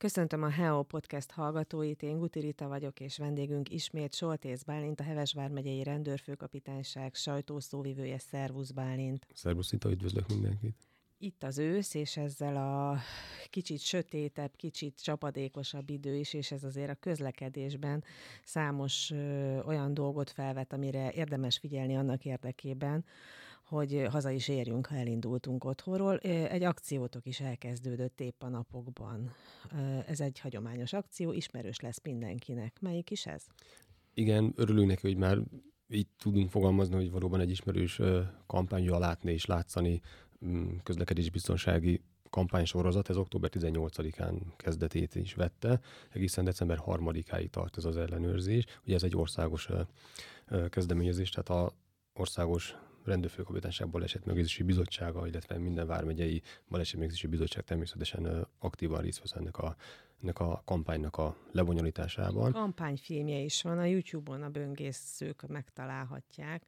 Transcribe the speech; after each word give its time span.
Köszöntöm 0.00 0.42
a 0.42 0.50
HEO 0.50 0.82
Podcast 0.82 1.30
hallgatóit, 1.30 2.02
én 2.02 2.18
Guti 2.18 2.40
Rita 2.40 2.68
vagyok, 2.68 3.00
és 3.00 3.18
vendégünk 3.18 3.70
ismét 3.70 4.14
Soltész 4.14 4.62
Bálint, 4.62 5.00
a 5.00 5.02
Hevesvár 5.02 5.50
megyei 5.50 5.82
rendőrfőkapitányság 5.82 7.14
sajtószóvivője. 7.14 8.18
Szervusz 8.18 8.70
Bálint! 8.70 9.26
Szervusz 9.34 9.70
Rita, 9.70 9.90
üdvözlök 9.90 10.28
mindenkit! 10.28 10.76
Itt 11.18 11.42
az 11.42 11.58
ősz, 11.58 11.94
és 11.94 12.16
ezzel 12.16 12.56
a 12.56 12.98
kicsit 13.50 13.80
sötétebb, 13.80 14.56
kicsit 14.56 15.02
csapadékosabb 15.02 15.90
idő 15.90 16.14
is, 16.14 16.34
és 16.34 16.50
ez 16.50 16.64
azért 16.64 16.90
a 16.90 16.94
közlekedésben 16.94 18.04
számos 18.44 19.10
ö, 19.10 19.58
olyan 19.62 19.94
dolgot 19.94 20.30
felvet, 20.30 20.72
amire 20.72 21.12
érdemes 21.12 21.58
figyelni 21.58 21.96
annak 21.96 22.24
érdekében, 22.24 23.04
hogy 23.70 24.06
haza 24.10 24.30
is 24.30 24.48
érjünk, 24.48 24.86
ha 24.86 24.94
elindultunk 24.94 25.64
otthonról. 25.64 26.18
Egy 26.18 26.62
akciótok 26.62 27.26
is 27.26 27.40
elkezdődött 27.40 28.20
épp 28.20 28.42
a 28.42 28.48
napokban. 28.48 29.30
Ez 30.06 30.20
egy 30.20 30.38
hagyományos 30.38 30.92
akció, 30.92 31.32
ismerős 31.32 31.80
lesz 31.80 32.00
mindenkinek. 32.02 32.80
Melyik 32.80 33.10
is 33.10 33.26
ez? 33.26 33.42
Igen, 34.14 34.52
örülünk 34.56 34.88
neki, 34.88 35.06
hogy 35.06 35.16
már 35.16 35.38
így 35.88 36.06
tudunk 36.18 36.50
fogalmazni, 36.50 36.94
hogy 36.94 37.10
valóban 37.10 37.40
egy 37.40 37.50
ismerős 37.50 38.00
kampányja 38.46 38.98
látni 38.98 39.32
és 39.32 39.46
látszani 39.46 40.00
mm, 40.46 40.76
közlekedésbiztonsági 40.82 42.00
kampánysorozat, 42.30 43.08
ez 43.08 43.16
október 43.16 43.50
18-án 43.52 44.40
kezdetét 44.56 45.14
is 45.14 45.34
vette, 45.34 45.80
egészen 46.10 46.44
december 46.44 46.78
3-áig 46.86 47.50
tart 47.50 47.76
ez 47.76 47.84
az 47.84 47.96
ellenőrzés. 47.96 48.64
Ugye 48.84 48.94
ez 48.94 49.02
egy 49.02 49.16
országos 49.16 49.68
kezdeményezés, 50.68 51.30
tehát 51.30 51.64
a 51.64 51.72
országos 52.14 52.76
rendőrfőkapitányság 53.04 53.88
balesetmegőrzési 53.88 54.62
bizottsága, 54.62 55.26
illetve 55.26 55.58
minden 55.58 55.86
vármegyei 55.86 56.42
balesetmegőrzési 56.68 57.26
bizottság 57.26 57.64
természetesen 57.64 58.46
aktívan 58.58 59.00
részt 59.00 59.20
vesz 59.20 59.32
ennek 59.32 59.58
a, 59.58 59.76
ennek 60.22 60.38
a 60.38 60.62
kampánynak 60.64 61.16
a 61.16 61.36
lebonyolításában. 61.52 62.52
Kampányfilmje 62.52 63.38
is 63.38 63.62
van, 63.62 63.78
a 63.78 63.84
YouTube-on 63.84 64.42
a 64.42 64.48
böngészők 64.48 65.46
megtalálhatják. 65.48 66.62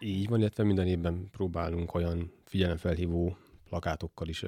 Így 0.00 0.28
van, 0.28 0.38
illetve 0.38 0.64
minden 0.64 0.86
évben 0.86 1.28
próbálunk 1.30 1.94
olyan 1.94 2.32
figyelemfelhívó 2.44 3.36
plakátokkal 3.64 4.28
is 4.28 4.44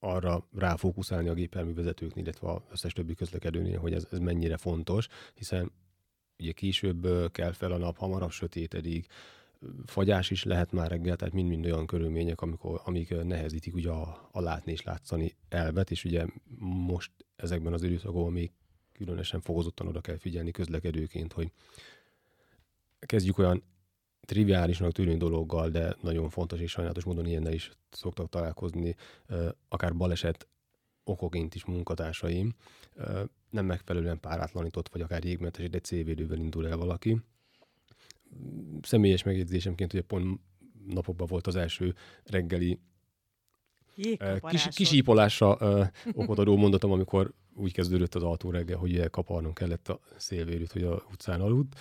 arra 0.00 0.46
ráfókuszálni 0.56 1.28
a 1.28 1.34
gépjárművezetőknél, 1.34 2.24
illetve 2.24 2.50
az 2.50 2.60
összes 2.70 2.92
többi 2.92 3.14
közlekedőnél, 3.14 3.78
hogy 3.78 3.92
ez, 3.92 4.06
ez 4.10 4.18
mennyire 4.18 4.56
fontos, 4.56 5.08
hiszen 5.34 5.72
ugye 6.38 6.52
később 6.52 7.32
kell 7.32 7.52
fel 7.52 7.72
a 7.72 7.76
nap, 7.76 7.96
hamarabb 7.96 8.30
sötétedik, 8.30 9.06
fagyás 9.86 10.30
is 10.30 10.44
lehet 10.44 10.72
már 10.72 10.90
reggel, 10.90 11.16
tehát 11.16 11.34
mind-mind 11.34 11.64
olyan 11.64 11.86
körülmények, 11.86 12.40
amikor, 12.40 12.80
amik 12.84 13.22
nehezítik 13.24 13.74
ugye 13.74 13.90
a, 13.90 14.28
a 14.32 14.40
látni 14.40 14.72
és 14.72 14.82
látszani 14.82 15.36
elvet, 15.48 15.90
és 15.90 16.04
ugye 16.04 16.26
most 16.86 17.12
ezekben 17.36 17.72
az 17.72 17.82
időszakokban 17.82 18.32
még 18.32 18.50
különösen 18.92 19.40
fogozottan 19.40 19.86
oda 19.86 20.00
kell 20.00 20.16
figyelni 20.16 20.50
közlekedőként, 20.50 21.32
hogy 21.32 21.52
kezdjük 22.98 23.38
olyan 23.38 23.62
triviálisnak 24.20 24.92
tűnő 24.92 25.16
dologgal, 25.16 25.68
de 25.68 25.96
nagyon 26.00 26.30
fontos 26.30 26.60
és 26.60 26.70
sajnálatos 26.70 27.04
módon 27.04 27.26
ilyennel 27.26 27.52
is 27.52 27.70
szoktak 27.90 28.28
találkozni, 28.28 28.94
akár 29.68 29.96
baleset 29.96 30.48
okoként 31.04 31.54
is 31.54 31.64
munkatársaim, 31.64 32.54
nem 33.50 33.66
megfelelően 33.66 34.20
párátlanított, 34.20 34.88
vagy 34.88 35.00
akár 35.00 35.24
jégmentes, 35.24 35.64
egy 35.64 35.84
CV-vel 35.84 36.38
indul 36.38 36.68
el 36.68 36.76
valaki, 36.76 37.20
személyes 38.82 39.22
megjegyzésemként, 39.22 39.92
hogy 39.92 40.00
pont 40.02 40.40
napokban 40.86 41.26
volt 41.26 41.46
az 41.46 41.56
első 41.56 41.94
reggeli 42.24 42.78
eh, 44.18 44.38
kis, 44.40 44.68
kisípolásra 44.74 45.56
uh, 45.60 45.86
okot 46.12 46.38
adó 46.38 46.56
mondatom, 46.56 46.92
amikor 46.92 47.32
úgy 47.54 47.72
kezdődött 47.72 48.14
az 48.14 48.22
autó 48.22 48.50
reggel, 48.50 48.78
hogy 48.78 49.10
kaparnom 49.10 49.52
kellett 49.52 49.88
a 49.88 50.00
szélvérűt, 50.16 50.72
hogy 50.72 50.82
a 50.82 51.02
utcán 51.10 51.40
aludt. 51.40 51.78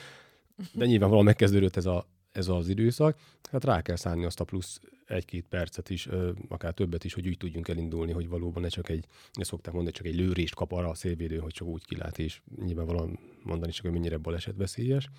De 0.74 0.86
nyilvánvalóan 0.86 1.26
megkezdődött 1.26 1.76
ez, 1.76 1.86
a, 1.86 2.08
ez 2.38 2.48
az 2.48 2.68
időszak. 2.68 3.20
Hát 3.52 3.64
rá 3.64 3.82
kell 3.82 3.96
szállni 3.96 4.26
azt 4.26 4.40
a 4.40 4.44
plusz 4.44 4.82
egy-két 5.06 5.48
percet 5.48 5.90
is, 5.90 6.10
akár 6.48 6.74
többet 6.74 7.04
is, 7.04 7.14
hogy 7.14 7.28
úgy 7.28 7.38
tudjunk 7.38 7.68
elindulni, 7.68 8.12
hogy 8.12 8.28
valóban 8.28 8.62
ne 8.62 8.68
csak 8.68 8.90
egy, 8.90 9.06
ne 9.34 9.44
szokták 9.44 9.74
mondani, 9.74 9.96
csak 9.96 10.06
egy 10.06 10.16
lőrést 10.16 10.56
kap 10.56 10.72
arra 10.72 10.90
a 10.90 10.94
szélvédő, 10.94 11.38
hogy 11.38 11.54
csak 11.54 11.68
úgy 11.68 11.86
kilát, 11.86 12.20
és 12.20 12.42
nyilvánvalóan 12.56 13.20
mondani 13.44 13.72
csak, 13.72 13.86
hogy 13.86 13.94
mennyire 13.94 14.18
balesetveszélyes. 14.18 15.10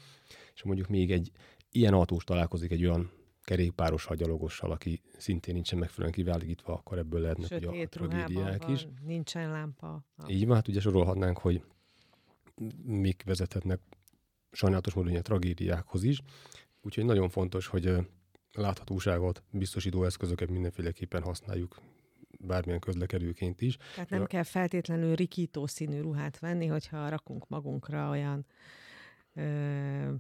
És 0.55 0.63
mondjuk 0.63 0.89
még 0.89 1.13
egy 1.13 1.31
ilyen 1.71 1.95
autós 1.95 2.25
találkozik 2.25 2.71
egy 2.71 2.85
olyan 2.85 3.11
kerékpáros 3.43 4.09
gyalogossal, 4.15 4.71
aki 4.71 5.01
szintén 5.17 5.55
nincsen 5.55 5.79
megfelelően 5.79 6.13
kiváligítva, 6.13 6.73
akkor 6.73 6.99
ebből 6.99 7.21
lehetnek 7.21 7.49
Sötét 7.49 7.69
ugye 7.69 7.85
a 7.85 7.89
tragédiák 7.89 8.63
van, 8.63 8.73
is. 8.73 8.89
Nincsen 9.05 9.51
lámpa. 9.51 10.05
Így 10.27 10.47
van, 10.47 10.57
hát 10.57 10.69
ugye 10.69 10.81
sorolhatnánk, 10.81 11.39
hogy 11.39 11.63
mik 12.85 13.23
vezethetnek 13.25 13.81
sajnálatos 14.53 14.95
módon 14.95 15.17
a 15.17 15.21
tragédiákhoz 15.21 16.03
is. 16.03 16.21
Úgyhogy 16.83 17.05
nagyon 17.05 17.29
fontos, 17.29 17.67
hogy 17.67 17.97
láthatóságot, 18.53 19.43
biztosító 19.51 20.05
eszközöket 20.05 20.51
mindenféleképpen 20.51 21.23
használjuk 21.23 21.81
bármilyen 22.41 22.81
közlekedőként 22.81 23.61
is. 23.61 23.77
Tehát 23.95 24.11
nem 24.11 24.21
ja. 24.21 24.27
kell 24.27 24.43
feltétlenül 24.43 25.15
rikító 25.15 25.67
színű 25.67 26.01
ruhát 26.01 26.39
venni, 26.39 26.67
hogyha 26.67 27.09
rakunk 27.09 27.49
magunkra 27.49 28.11
olyan 28.11 28.47
ö, 29.35 30.13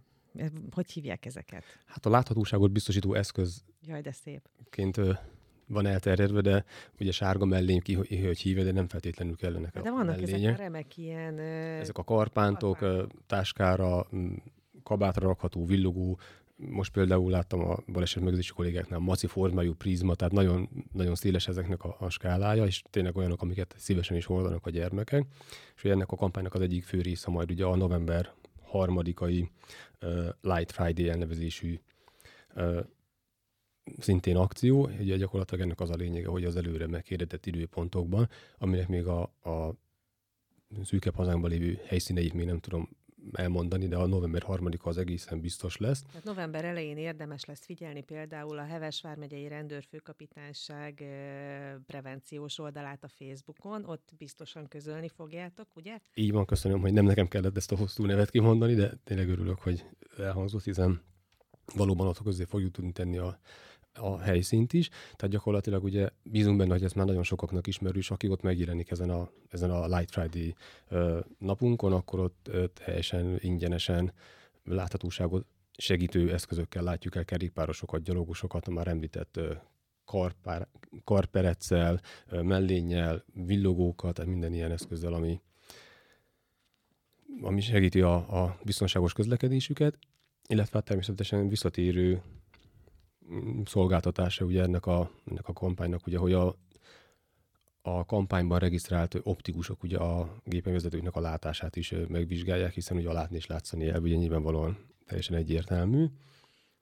hogy 0.70 0.90
hívják 0.90 1.26
ezeket? 1.26 1.64
Hát 1.86 2.06
a 2.06 2.10
láthatóságot 2.10 2.70
biztosító 2.70 3.14
eszköz. 3.14 3.64
Jaj, 3.82 4.00
de 4.00 4.12
szép. 4.12 4.48
Ként 4.70 5.00
van 5.66 5.86
elterjedve, 5.86 6.40
de 6.40 6.64
ugye 7.00 7.12
sárga 7.12 7.44
mellém 7.44 7.80
ki, 7.80 7.94
hogy 7.94 8.38
hívja, 8.38 8.64
de 8.64 8.72
nem 8.72 8.88
feltétlenül 8.88 9.36
kellenek 9.36 9.72
de 9.72 9.78
a 9.78 9.82
De 9.82 9.90
vannak 9.90 10.06
mellények. 10.06 10.34
ezek 10.34 10.58
a 10.58 10.62
remek 10.62 10.96
ilyen... 10.96 11.38
Ezek 11.38 11.98
a 11.98 12.04
karpántok, 12.04 12.76
karpán. 12.76 13.08
táskára, 13.26 14.06
kabátra 14.82 15.26
rakható, 15.26 15.64
villogó, 15.64 16.18
most 16.58 16.92
például 16.92 17.30
láttam 17.30 17.60
a 17.60 17.76
baleset 17.92 18.22
megőrzési 18.22 18.52
kollégáknál 18.52 18.98
maci 18.98 19.26
formájú 19.26 19.74
prizma, 19.74 20.14
tehát 20.14 20.32
nagyon, 20.32 20.68
nagyon 20.92 21.14
széles 21.14 21.48
ezeknek 21.48 21.84
a, 21.84 21.96
a 22.00 22.08
skálája, 22.08 22.66
és 22.66 22.82
tényleg 22.90 23.16
olyanok, 23.16 23.42
amiket 23.42 23.74
szívesen 23.78 24.16
is 24.16 24.24
hordanak 24.24 24.66
a 24.66 24.70
gyermekek. 24.70 25.26
És 25.76 25.84
ennek 25.84 26.10
a 26.10 26.16
kampánynak 26.16 26.54
az 26.54 26.60
egyik 26.60 26.84
fő 26.84 27.00
része 27.00 27.30
majd 27.30 27.50
ugye 27.50 27.64
a 27.64 27.76
november 27.76 28.32
harmadikai 28.62 29.50
uh, 30.00 30.28
Light 30.40 30.72
Friday 30.72 31.08
elnevezésű 31.08 31.80
uh, 32.54 32.84
szintén 33.98 34.36
akció. 34.36 34.90
Ugye 35.00 35.16
gyakorlatilag 35.16 35.64
ennek 35.64 35.80
az 35.80 35.90
a 35.90 35.94
lényege, 35.94 36.28
hogy 36.28 36.44
az 36.44 36.56
előre 36.56 36.86
meghirdetett 36.86 37.46
időpontokban, 37.46 38.28
aminek 38.58 38.88
még 38.88 39.06
a, 39.06 39.22
a 39.22 39.74
szűkebb 40.84 41.14
hazánkban 41.14 41.50
lévő 41.50 41.80
helyszíneit 41.86 42.34
még 42.34 42.46
nem 42.46 42.58
tudom 42.58 42.88
elmondani, 43.32 43.88
de 43.88 43.96
a 43.96 44.06
november 44.06 44.42
3 44.42 44.68
az 44.82 44.98
egészen 44.98 45.40
biztos 45.40 45.76
lesz. 45.76 46.02
Tehát 46.02 46.24
november 46.24 46.64
elején 46.64 46.96
érdemes 46.96 47.44
lesz 47.44 47.64
figyelni 47.64 48.02
például 48.02 48.58
a 48.58 48.64
Heves 48.64 49.00
vármegyei 49.00 49.48
rendőrfőkapitányság 49.48 51.04
prevenciós 51.86 52.58
oldalát 52.58 53.04
a 53.04 53.08
Facebookon, 53.08 53.84
ott 53.84 54.10
biztosan 54.18 54.68
közölni 54.68 55.08
fogjátok, 55.08 55.76
ugye? 55.76 55.98
Így 56.14 56.32
van, 56.32 56.44
köszönöm, 56.44 56.80
hogy 56.80 56.92
nem 56.92 57.04
nekem 57.04 57.28
kellett 57.28 57.56
ezt 57.56 57.72
a 57.72 57.76
hosszú 57.76 58.04
nevet 58.04 58.30
kimondani, 58.30 58.74
de 58.74 58.92
tényleg 59.04 59.28
örülök, 59.28 59.58
hogy 59.58 59.84
elhangzott, 60.18 60.64
hiszen 60.64 61.00
valóban 61.74 62.06
ott 62.06 62.22
közé 62.22 62.44
fogjuk 62.44 62.72
tudni 62.72 62.92
tenni 62.92 63.18
a 63.18 63.38
a 64.00 64.18
helyszínt 64.18 64.72
is, 64.72 64.88
tehát 64.88 65.28
gyakorlatilag 65.28 65.84
ugye 65.84 66.08
bízunk 66.22 66.56
benne, 66.56 66.72
hogy 66.72 66.84
ez 66.84 66.92
már 66.92 67.06
nagyon 67.06 67.22
sokaknak 67.22 67.66
ismerős, 67.66 68.10
aki 68.10 68.28
ott 68.28 68.42
megjelenik 68.42 68.90
ezen 68.90 69.10
a, 69.10 69.30
ezen 69.48 69.70
a 69.70 69.96
Light 69.96 70.10
Friday 70.10 70.54
ö, 70.88 71.20
napunkon, 71.38 71.92
akkor 71.92 72.20
ott 72.20 72.48
ö, 72.50 72.64
teljesen 72.66 73.38
ingyenesen 73.40 74.12
láthatóságot 74.64 75.46
segítő 75.76 76.32
eszközökkel 76.32 76.82
látjuk 76.82 77.16
el 77.16 77.24
kerékpárosokat, 77.24 78.02
gyalogosokat, 78.02 78.66
a 78.66 78.70
már 78.70 78.88
említett 78.88 79.36
ö, 79.36 79.52
karpár, 80.04 80.68
karpereccel, 81.04 82.00
mellénnyel, 82.30 83.24
villogókat, 83.34 84.14
tehát 84.14 84.30
minden 84.30 84.52
ilyen 84.52 84.70
eszközzel, 84.70 85.12
ami, 85.12 85.40
ami 87.42 87.60
segíti 87.60 88.00
a, 88.00 88.44
a 88.44 88.58
biztonságos 88.64 89.12
közlekedésüket, 89.12 89.98
illetve 90.46 90.76
hát 90.76 90.86
természetesen 90.86 91.48
visszatérő 91.48 92.22
szolgáltatása 93.64 94.44
ugye 94.44 94.62
ennek 94.62 94.86
a, 94.86 95.10
ennek 95.24 95.48
a 95.48 95.52
kampánynak, 95.52 96.06
ugye, 96.06 96.18
hogy 96.18 96.32
a, 96.32 96.54
a 97.82 98.04
kampányban 98.04 98.58
regisztrált 98.58 99.20
optikusok 99.22 99.82
ugye 99.82 99.98
a 99.98 100.34
gépjárművezetőknek 100.44 101.16
a 101.16 101.20
látását 101.20 101.76
is 101.76 101.94
megvizsgálják, 102.08 102.72
hiszen 102.72 102.96
ugye 102.96 103.08
a 103.08 103.12
látni 103.12 103.36
és 103.36 103.46
látszani 103.46 103.88
el, 103.88 104.00
ugye 104.00 104.16
nyilvánvalóan 104.16 104.78
teljesen 105.06 105.36
egyértelmű. 105.36 106.06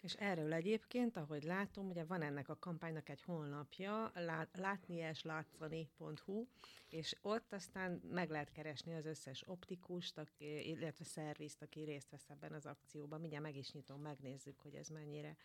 És 0.02 0.14
erről 0.14 0.52
egyébként, 0.52 1.16
ahogy 1.16 1.42
látom, 1.42 1.88
ugye 1.88 2.04
van 2.04 2.22
ennek 2.22 2.48
a 2.48 2.56
kampánynak 2.58 3.08
egy 3.08 3.22
honlapja, 3.22 4.12
látnies-látszani.hu, 4.52 6.46
és 6.88 7.16
ott 7.22 7.52
aztán 7.52 8.00
meg 8.10 8.30
lehet 8.30 8.52
keresni 8.52 8.94
az 8.94 9.06
összes 9.06 9.42
optikust, 9.46 10.20
illetve 10.38 11.04
szervizt, 11.04 11.62
aki 11.62 11.82
részt 11.82 12.10
vesz 12.10 12.28
ebben 12.28 12.52
az 12.52 12.66
akcióban. 12.66 13.20
Mindjárt 13.20 13.44
meg 13.44 13.56
is 13.56 13.72
nyitom, 13.72 14.00
megnézzük, 14.00 14.60
hogy 14.60 14.74
ez 14.74 14.88
mennyire 14.88 15.36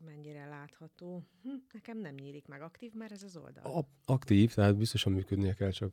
mennyire 0.00 0.46
látható. 0.46 1.22
Hm, 1.42 1.48
nekem 1.72 1.98
nem 1.98 2.14
nyílik 2.14 2.46
meg 2.46 2.62
aktív, 2.62 2.92
mert 2.94 3.12
ez 3.12 3.22
az 3.22 3.36
oldal. 3.36 3.64
A- 3.64 4.12
aktív, 4.12 4.54
tehát 4.54 4.76
biztosan 4.76 5.12
működnie 5.12 5.54
kell, 5.54 5.70
csak 5.70 5.92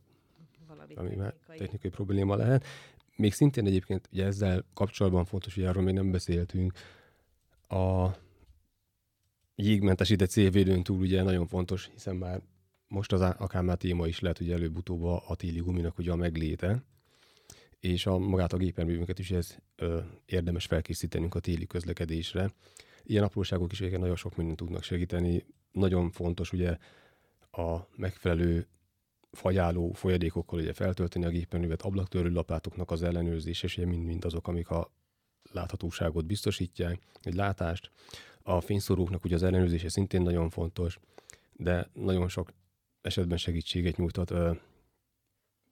valami 0.66 0.94
ami 0.94 1.08
technikai. 1.08 1.16
már 1.46 1.58
technikai 1.58 1.90
probléma 1.90 2.36
lehet. 2.36 2.64
Még 3.16 3.32
szintén 3.32 3.66
egyébként 3.66 4.08
ugye 4.12 4.24
ezzel 4.24 4.64
kapcsolatban 4.74 5.24
fontos, 5.24 5.54
hogy 5.54 5.64
arról 5.64 5.82
még 5.82 5.94
nem 5.94 6.10
beszéltünk, 6.10 6.72
a 7.68 8.08
jégmentesített 9.54 10.30
célvédőn 10.30 10.82
túl 10.82 10.98
ugye 10.98 11.22
nagyon 11.22 11.46
fontos, 11.46 11.90
hiszen 11.92 12.16
már 12.16 12.42
most 12.88 13.12
az 13.12 13.20
akár 13.20 13.62
már 13.62 13.76
téma 13.76 14.06
is 14.06 14.20
lehet, 14.20 14.38
hogy 14.38 14.50
előbb-utóbb 14.50 15.02
a 15.02 15.34
téli 15.36 15.58
guminak 15.58 15.98
ugye 15.98 16.12
a 16.12 16.16
megléte, 16.16 16.82
és 17.80 18.06
a, 18.06 18.18
magát 18.18 18.52
a 18.52 18.56
gépjárművünket 18.56 19.18
is 19.18 19.30
ez 19.30 19.56
ö, 19.76 20.00
érdemes 20.26 20.66
felkészítenünk 20.66 21.34
a 21.34 21.40
téli 21.40 21.66
közlekedésre. 21.66 22.52
Ilyen 23.04 23.24
apróságok 23.24 23.72
is 23.72 23.78
végén 23.78 23.98
nagyon 23.98 24.16
sok 24.16 24.36
mindent 24.36 24.58
tudnak 24.58 24.82
segíteni. 24.82 25.44
Nagyon 25.72 26.10
fontos 26.10 26.52
ugye 26.52 26.76
a 27.50 27.88
megfelelő 27.96 28.66
fagyáló 29.32 29.92
folyadékokkal 29.92 30.58
ugye 30.58 30.72
feltölteni 30.72 31.24
a 31.24 31.28
gépjárművet, 31.28 31.82
ablaktörő 31.82 32.30
lapátoknak 32.30 32.90
az 32.90 33.02
ellenőrzés, 33.02 33.62
és 33.62 33.76
ugye 33.76 33.86
mind-mind 33.86 34.24
azok, 34.24 34.48
amik 34.48 34.70
a 34.70 34.92
láthatóságot 35.52 36.26
biztosítják, 36.26 37.00
egy 37.22 37.34
látást. 37.34 37.90
A 38.42 38.60
fényszoróknak 38.60 39.24
ugye 39.24 39.34
az 39.34 39.42
ellenőrzése 39.42 39.88
szintén 39.88 40.22
nagyon 40.22 40.50
fontos, 40.50 40.98
de 41.52 41.90
nagyon 41.92 42.28
sok 42.28 42.52
esetben 43.00 43.38
segítséget 43.38 43.96
nyújtott, 43.96 44.34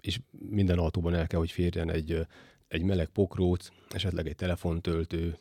és 0.01 0.21
minden 0.31 0.79
autóban 0.79 1.15
el 1.15 1.27
kell, 1.27 1.39
hogy 1.39 1.51
férjen 1.51 1.91
egy, 1.91 2.27
egy 2.69 2.83
meleg 2.83 3.09
pokróc, 3.09 3.69
esetleg 3.91 4.27
egy 4.27 4.35
telefontöltő, 4.35 5.39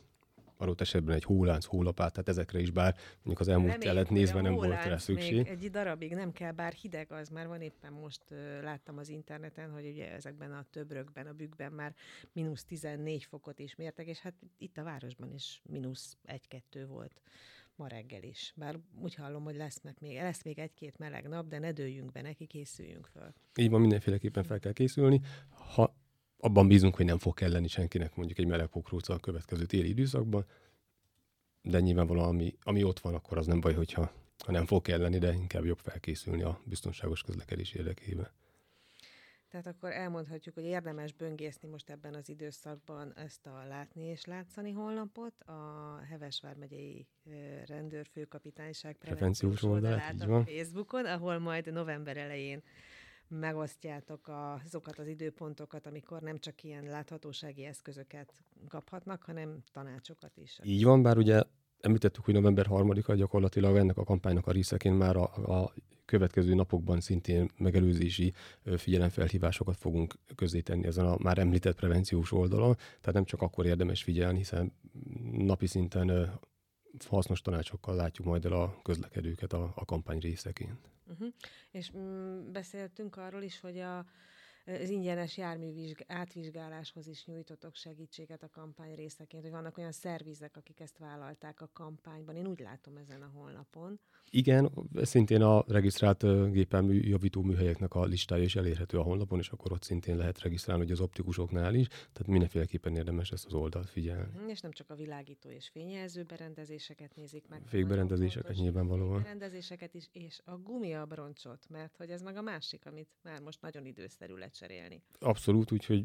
adott 0.62 0.80
esetben 0.80 1.14
egy 1.14 1.24
hólánc, 1.24 1.64
hólapát, 1.64 2.12
tehát 2.12 2.28
ezekre 2.28 2.60
is 2.60 2.70
bár 2.70 2.94
mondjuk 3.14 3.40
az 3.40 3.48
elmúlt 3.48 3.78
telet 3.78 4.10
nézve 4.10 4.40
nem 4.40 4.54
volt 4.54 4.84
rá 4.84 4.96
szükség. 4.96 5.46
Egy 5.46 5.70
darabig 5.70 6.14
nem 6.14 6.32
kell, 6.32 6.52
bár 6.52 6.72
hideg 6.72 7.12
az 7.12 7.28
már 7.28 7.46
van, 7.46 7.60
éppen 7.60 7.92
most 7.92 8.22
uh, 8.30 8.38
láttam 8.62 8.98
az 8.98 9.08
interneten, 9.08 9.70
hogy 9.70 9.86
ugye 9.86 10.12
ezekben 10.12 10.52
a 10.52 10.64
töbrökben, 10.70 11.26
a 11.26 11.32
bükkben 11.32 11.72
már 11.72 11.94
mínusz 12.32 12.64
14 12.64 13.24
fokot 13.24 13.58
is 13.58 13.74
mértek, 13.74 14.06
és 14.06 14.18
hát 14.18 14.34
itt 14.58 14.78
a 14.78 14.82
városban 14.82 15.32
is 15.32 15.62
mínusz 15.64 16.16
1-2 16.26 16.84
volt 16.88 17.22
ma 17.76 17.86
reggel 17.86 18.22
is. 18.22 18.52
Bár 18.56 18.78
úgy 19.00 19.14
hallom, 19.14 19.44
hogy 19.44 19.56
lesz, 19.56 19.80
még, 20.00 20.16
lesz 20.16 20.42
még 20.42 20.58
egy-két 20.58 20.98
meleg 20.98 21.28
nap, 21.28 21.48
de 21.48 21.58
ne 21.58 21.72
dőljünk 21.72 22.12
be 22.12 22.22
neki, 22.22 22.46
készüljünk 22.46 23.06
föl. 23.06 23.34
Így 23.56 23.70
van, 23.70 23.80
mindenféleképpen 23.80 24.44
fel 24.44 24.58
kell 24.58 24.72
készülni. 24.72 25.20
Ha 25.74 25.96
abban 26.44 26.68
bízunk, 26.68 26.94
hogy 26.94 27.04
nem 27.04 27.18
fog 27.18 27.34
kelleni 27.34 27.68
senkinek 27.68 28.14
mondjuk 28.14 28.38
egy 28.38 28.46
meleg 28.46 28.66
pokróca 28.66 29.14
a 29.14 29.18
következő 29.18 29.64
téli 29.64 29.88
időszakban, 29.88 30.46
de 31.62 31.80
nyilvánvalóan 31.80 32.28
ami, 32.28 32.56
ami 32.62 32.82
ott 32.82 33.00
van, 33.00 33.14
akkor 33.14 33.38
az 33.38 33.46
nem 33.46 33.60
baj, 33.60 33.74
hogyha 33.74 34.12
ha 34.44 34.52
nem 34.52 34.66
fog 34.66 34.82
kelleni, 34.82 35.18
de 35.18 35.32
inkább 35.32 35.64
jobb 35.64 35.78
felkészülni 35.78 36.42
a 36.42 36.60
biztonságos 36.64 37.22
közlekedés 37.22 37.72
érdekében. 37.72 38.30
Tehát 39.48 39.66
akkor 39.66 39.90
elmondhatjuk, 39.92 40.54
hogy 40.54 40.64
érdemes 40.64 41.12
böngészni 41.12 41.68
most 41.68 41.90
ebben 41.90 42.14
az 42.14 42.28
időszakban 42.28 43.16
ezt 43.16 43.46
a 43.46 43.64
Látni 43.68 44.04
és 44.04 44.24
Látszani 44.24 44.70
honlapot, 44.70 45.40
a 45.40 46.00
Hevesvár 46.08 46.54
megyei 46.54 47.06
rendőrfőkapitányság 47.66 48.96
prevenciós 48.96 49.62
oldalát 49.62 50.20
a 50.20 50.44
Facebookon, 50.44 51.06
ahol 51.06 51.38
majd 51.38 51.72
november 51.72 52.16
elején 52.16 52.62
megosztjátok 53.40 54.30
azokat 54.64 54.98
az 54.98 55.06
időpontokat, 55.06 55.86
amikor 55.86 56.20
nem 56.20 56.38
csak 56.38 56.62
ilyen 56.62 56.84
láthatósági 56.84 57.64
eszközöket 57.64 58.32
kaphatnak, 58.68 59.22
hanem 59.22 59.62
tanácsokat 59.72 60.36
is. 60.36 60.58
Így 60.62 60.84
van, 60.84 61.02
bár 61.02 61.16
ugye 61.16 61.42
említettük, 61.80 62.24
hogy 62.24 62.34
november 62.34 62.66
3-a 62.70 63.14
gyakorlatilag 63.14 63.76
ennek 63.76 63.96
a 63.96 64.04
kampánynak 64.04 64.46
a 64.46 64.52
részeként 64.52 64.98
már 64.98 65.16
a, 65.16 65.22
a 65.62 65.74
következő 66.04 66.54
napokban 66.54 67.00
szintén 67.00 67.50
megelőzési 67.58 68.32
figyelemfelhívásokat 68.76 69.76
fogunk 69.76 70.14
közzétenni 70.34 70.86
ezen 70.86 71.06
a 71.06 71.16
már 71.18 71.38
említett 71.38 71.76
prevenciós 71.76 72.32
oldalon, 72.32 72.74
tehát 72.74 73.12
nem 73.12 73.24
csak 73.24 73.42
akkor 73.42 73.66
érdemes 73.66 74.02
figyelni, 74.02 74.38
hiszen 74.38 74.72
napi 75.32 75.66
szinten 75.66 76.38
hasznos 77.08 77.40
tanácsokkal 77.40 77.94
látjuk 77.94 78.26
majd 78.26 78.44
el 78.44 78.52
a 78.52 78.82
közlekedőket 78.82 79.52
a, 79.52 79.72
a 79.74 79.84
kampány 79.84 80.18
részeként. 80.18 80.90
Uh-huh. 81.06 81.28
És 81.70 81.92
mm, 81.96 82.52
beszéltünk 82.52 83.16
arról 83.16 83.42
is, 83.42 83.60
hogy 83.60 83.78
a, 83.78 84.06
az 84.64 84.88
ingyenes 84.88 85.36
jármű 85.36 85.90
átvizsgáláshoz 86.06 87.06
is 87.06 87.24
nyújtotok 87.24 87.74
segítséget 87.74 88.42
a 88.42 88.48
kampány 88.48 88.94
részeként, 88.94 89.42
hogy 89.42 89.52
vannak 89.52 89.78
olyan 89.78 89.92
szervizek, 89.92 90.56
akik 90.56 90.80
ezt 90.80 90.98
vállalták 90.98 91.60
a 91.60 91.70
kampányban. 91.72 92.36
Én 92.36 92.46
úgy 92.46 92.60
látom 92.60 92.96
ezen 92.96 93.22
a 93.22 93.30
honlapon. 93.34 94.00
Igen, 94.30 94.72
szintén 95.02 95.42
a 95.42 95.64
regisztrált 95.68 96.50
gépelmű 96.52 97.00
javító 97.00 97.42
műhelyeknek 97.42 97.94
a 97.94 98.04
listája 98.04 98.42
is 98.42 98.56
elérhető 98.56 98.98
a 98.98 99.02
honlapon, 99.02 99.38
és 99.38 99.48
akkor 99.48 99.72
ott 99.72 99.82
szintén 99.82 100.16
lehet 100.16 100.40
regisztrálni, 100.40 100.82
hogy 100.82 100.92
az 100.92 101.00
optikusoknál 101.00 101.74
is, 101.74 101.86
tehát 101.86 102.26
mindenféleképpen 102.26 102.96
érdemes 102.96 103.30
ezt 103.30 103.46
az 103.46 103.54
oldalt 103.54 103.90
figyelni. 103.90 104.32
Mhm, 104.38 104.48
és 104.48 104.60
nem 104.60 104.72
csak 104.72 104.90
a 104.90 104.94
világító 104.94 105.50
és 105.50 105.68
fényjelző 105.68 106.22
berendezéseket 106.22 107.16
nézik 107.16 107.48
meg. 107.48 107.62
Fékberendezéseket 107.66 108.56
nyilvánvalóan. 108.56 109.22
Berendezéseket 109.22 109.94
is, 109.94 110.08
és 110.12 110.40
a 110.44 110.56
gumiabroncsot, 110.56 111.68
mert 111.68 111.96
hogy 111.96 112.10
ez 112.10 112.22
meg 112.22 112.36
a 112.36 112.42
másik, 112.42 112.86
amit 112.86 113.08
már 113.22 113.40
most 113.40 113.60
nagyon 113.60 113.86
időszerű 113.86 114.34
lecserélni. 114.52 115.02
Abszolút, 115.18 115.72
úgyhogy 115.72 116.04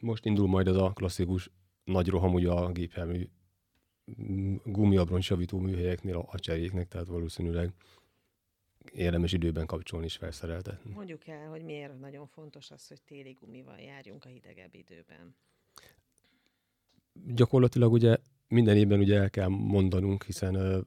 most 0.00 0.24
indul 0.24 0.48
majd 0.48 0.66
ez 0.66 0.76
a 0.76 0.90
klasszikus 0.90 1.50
nagy 1.84 2.08
roham 2.08 2.34
ugye 2.34 2.50
a 2.50 2.72
gépjármű 2.72 3.28
gumiabroncsavító 4.64 5.58
műhelyeknél 5.58 6.28
a 6.30 6.38
cseréknek, 6.38 6.88
tehát 6.88 7.06
valószínűleg 7.06 7.72
érdemes 8.92 9.32
időben 9.32 9.66
kapcsolni 9.66 10.06
és 10.06 10.16
felszereltetni. 10.16 10.92
Mondjuk 10.92 11.26
el, 11.26 11.48
hogy 11.48 11.62
miért 11.62 11.98
nagyon 11.98 12.26
fontos 12.26 12.70
az, 12.70 12.88
hogy 12.88 13.02
téli 13.02 13.32
gumival 13.32 13.78
járjunk 13.78 14.24
a 14.24 14.28
hidegebb 14.28 14.74
időben. 14.74 15.36
Gyakorlatilag 17.12 17.92
ugye 17.92 18.16
minden 18.48 18.76
évben 18.76 18.98
ugye 18.98 19.18
el 19.18 19.30
kell 19.30 19.48
mondanunk, 19.48 20.24
hiszen 20.24 20.86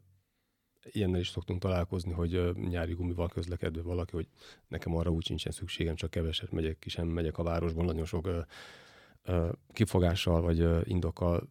ilyennel 0.84 1.20
is 1.20 1.30
szoktunk 1.30 1.62
találkozni, 1.62 2.12
hogy 2.12 2.56
nyári 2.56 2.94
gumival 2.94 3.28
közlekedve 3.28 3.82
valaki, 3.82 4.16
hogy 4.16 4.28
nekem 4.68 4.96
arra 4.96 5.10
úgy 5.10 5.26
sincsen 5.26 5.52
szükségem, 5.52 5.96
csak 5.96 6.10
keveset 6.10 6.52
megyek 6.52 6.80
ki, 6.80 6.90
sem 6.90 7.08
megyek 7.08 7.38
a 7.38 7.44
városban, 7.44 7.86
nagyon 7.86 8.06
sok 8.06 8.30
kifogással 9.72 10.42
vagy 10.42 10.90
indokkal 10.90 11.48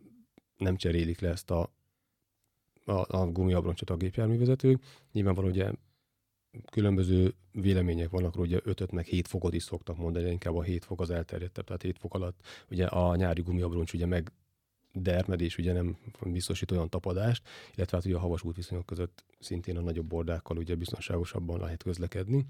nem 0.57 0.77
cserélik 0.77 1.21
le 1.21 1.29
ezt 1.29 1.51
a, 1.51 1.73
a, 2.85 3.17
a 3.17 3.27
gumiabroncsot 3.27 3.91
a 3.91 3.97
gépjárművezetők. 3.97 4.83
Nyilvánvalóan 5.13 5.53
ugye 5.53 5.71
különböző 6.71 7.35
vélemények 7.53 8.11
vannak 8.11 8.37
ugye 8.37 8.61
5 8.65 8.93
meg 8.93 9.05
7 9.05 9.29
fokot 9.29 9.55
is 9.55 9.63
szoktak 9.63 9.97
mondani, 9.97 10.31
inkább 10.31 10.55
a 10.55 10.63
7 10.63 10.85
fok 10.85 11.01
az 11.01 11.11
elterjedtebb, 11.11 11.65
tehát 11.65 11.83
7 11.83 11.99
fok 11.99 12.15
alatt 12.15 12.41
ugye 12.71 12.87
a 12.87 13.17
nyári 13.17 13.43
gumiabroncs 13.43 13.93
ugye 13.93 14.07
meg 14.07 14.33
dermedés 14.93 15.59
ugye 15.59 15.73
nem 15.73 15.97
biztosít 16.27 16.71
olyan 16.71 16.89
tapadást, 16.89 17.49
illetve 17.75 17.97
hát 17.97 18.07
ugye 18.07 18.17
a 18.17 18.19
havas 18.19 18.43
útviszonyok 18.43 18.87
között 18.87 19.25
szintén 19.39 19.77
a 19.77 19.81
nagyobb 19.81 20.07
bordákkal 20.07 20.57
ugye 20.57 20.75
biztonságosabban 20.75 21.61
lehet 21.61 21.83
közlekedni. 21.83 22.47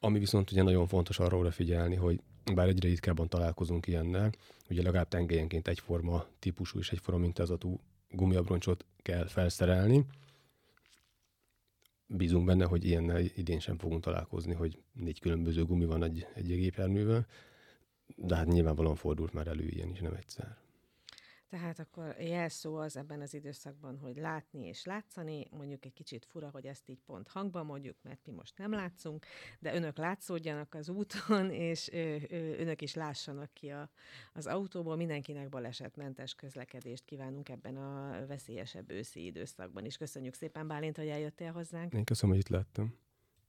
Ami 0.00 0.18
viszont 0.18 0.50
ugye 0.50 0.62
nagyon 0.62 0.86
fontos 0.86 1.18
arra 1.18 1.36
odafigyelni, 1.36 1.94
hogy 1.94 2.20
bár 2.54 2.68
egyre 2.68 2.88
ritkábban 2.88 3.28
találkozunk 3.28 3.86
ilyennel, 3.86 4.32
ugye 4.70 4.82
legalább 4.82 5.08
tengelyenként 5.08 5.68
egyforma 5.68 6.26
típusú 6.38 6.78
és 6.78 6.90
egyforma 6.92 7.20
mintázatú 7.20 7.80
gumiabroncsot 8.10 8.84
kell 9.02 9.26
felszerelni. 9.26 10.04
Bízunk 12.06 12.44
benne, 12.44 12.64
hogy 12.64 12.84
ilyennel 12.84 13.20
idén 13.20 13.60
sem 13.60 13.78
fogunk 13.78 14.02
találkozni, 14.02 14.54
hogy 14.54 14.82
négy 14.92 15.20
különböző 15.20 15.64
gumi 15.64 15.84
van 15.84 16.02
egy, 16.02 16.26
egy 16.34 16.46
gépjárművel, 16.46 17.26
de 18.16 18.36
hát 18.36 18.46
nyilvánvalóan 18.46 18.96
fordult 18.96 19.32
már 19.32 19.46
elő 19.46 19.66
ilyen 19.68 19.90
is, 19.90 20.00
nem 20.00 20.14
egyszer. 20.14 20.59
Tehát 21.50 21.78
akkor 21.78 22.16
jelszó 22.18 22.76
az 22.76 22.96
ebben 22.96 23.20
az 23.20 23.34
időszakban, 23.34 23.98
hogy 23.98 24.16
látni 24.16 24.66
és 24.66 24.84
látszani, 24.84 25.46
mondjuk 25.50 25.84
egy 25.84 25.92
kicsit 25.92 26.24
fura, 26.24 26.48
hogy 26.50 26.66
ezt 26.66 26.88
így 26.88 27.00
pont 27.06 27.28
hangban 27.28 27.66
mondjuk, 27.66 27.96
mert 28.02 28.26
mi 28.26 28.32
most 28.32 28.58
nem 28.58 28.72
látszunk, 28.72 29.26
de 29.58 29.74
önök 29.74 29.96
látszódjanak 29.96 30.74
az 30.74 30.88
úton, 30.88 31.50
és 31.70 31.88
ö, 31.92 32.16
ö, 32.28 32.36
önök 32.58 32.82
is 32.82 32.94
lássanak 32.94 33.54
ki 33.54 33.68
a, 33.68 33.90
az 34.32 34.46
autóból. 34.46 34.96
Mindenkinek 34.96 35.48
balesetmentes 35.48 36.34
közlekedést 36.34 37.04
kívánunk 37.04 37.48
ebben 37.48 37.76
a 37.76 38.26
veszélyesebb 38.26 38.90
őszi 38.90 39.24
időszakban 39.24 39.84
is. 39.84 39.96
Köszönjük 39.96 40.34
szépen, 40.34 40.66
Bálint, 40.66 40.96
hogy 40.96 41.08
eljöttél 41.08 41.52
hozzánk. 41.52 41.92
Én 41.92 42.04
köszönöm, 42.04 42.34
hogy 42.34 42.44
itt 42.44 42.50
lettem. 42.50 42.94